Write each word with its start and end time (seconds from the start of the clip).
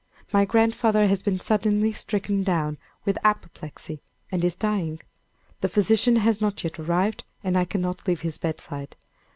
My 0.33 0.45
grandfather 0.45 1.05
has 1.05 1.21
been 1.21 1.39
suddenly 1.39 1.93
stricken 1.93 2.41
down 2.41 2.79
with 3.05 3.19
apoplexy, 3.23 4.01
and 4.31 4.43
is 4.43 4.55
dying. 4.55 4.99
The 5.59 5.69
physician 5.69 6.15
has 6.15 6.41
not 6.41 6.63
yet 6.63 6.79
arrived, 6.79 7.23
and 7.43 7.55
I 7.55 7.65
cannot 7.65 8.07
leave 8.07 8.21
his 8.21 8.39
bedside. 8.39 8.95